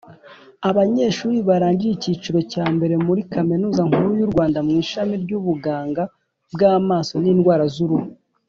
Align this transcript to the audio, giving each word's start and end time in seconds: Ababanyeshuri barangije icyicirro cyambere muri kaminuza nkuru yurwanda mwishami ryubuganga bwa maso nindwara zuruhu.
Ababanyeshuri 0.69 1.37
barangije 1.47 1.93
icyicirro 1.97 2.39
cyambere 2.51 2.93
muri 3.05 3.21
kaminuza 3.33 3.81
nkuru 3.89 4.07
yurwanda 4.19 4.59
mwishami 4.67 5.13
ryubuganga 5.23 6.03
bwa 6.53 6.73
maso 6.89 7.13
nindwara 7.23 7.65
zuruhu. 7.75 8.07